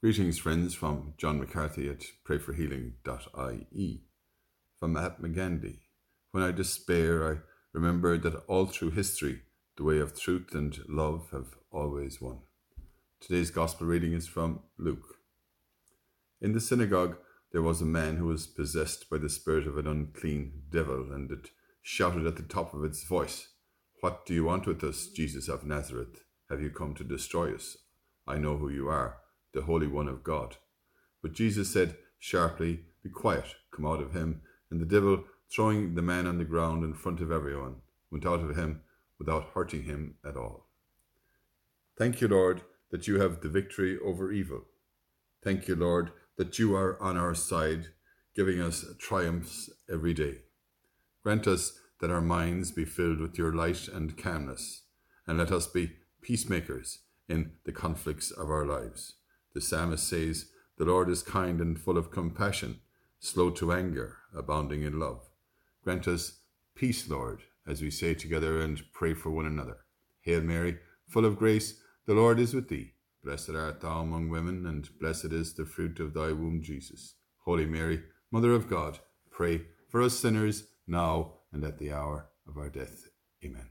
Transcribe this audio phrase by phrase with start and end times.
[0.00, 4.02] Greetings, friends, from John McCarthy at prayforhealing.ie.
[4.78, 5.80] From Mahatma Gandhi.
[6.30, 7.38] When I despair, I
[7.72, 9.40] remember that all through history,
[9.76, 12.38] the way of truth and love have always won.
[13.18, 15.16] Today's Gospel reading is from Luke.
[16.40, 17.16] In the synagogue,
[17.50, 21.28] there was a man who was possessed by the spirit of an unclean devil, and
[21.32, 21.50] it
[21.82, 23.48] shouted at the top of its voice,
[24.00, 26.22] What do you want with us, Jesus of Nazareth?
[26.50, 27.76] Have you come to destroy us?
[28.28, 29.16] I know who you are
[29.52, 30.56] the Holy One of God.
[31.22, 34.42] But Jesus said sharply, Be quiet, come out of him.
[34.70, 37.76] And the devil, throwing the man on the ground in front of everyone,
[38.10, 38.82] went out of him
[39.18, 40.66] without hurting him at all.
[41.96, 44.66] Thank you, Lord, that you have the victory over evil.
[45.42, 47.88] Thank you, Lord, that you are on our side,
[48.34, 50.42] giving us triumphs every day.
[51.22, 54.82] Grant us that our minds be filled with your light and calmness,
[55.26, 59.14] and let us be peacemakers in the conflicts of our lives.
[59.58, 62.78] The psalmist says, The Lord is kind and full of compassion,
[63.18, 65.28] slow to anger, abounding in love.
[65.82, 66.38] Grant us
[66.76, 69.78] peace, Lord, as we say together and pray for one another.
[70.20, 70.78] Hail Mary,
[71.08, 72.92] full of grace, the Lord is with thee.
[73.24, 77.16] Blessed art thou among women, and blessed is the fruit of thy womb, Jesus.
[77.38, 79.00] Holy Mary, Mother of God,
[79.32, 83.08] pray for us sinners, now and at the hour of our death.
[83.44, 83.66] Amen.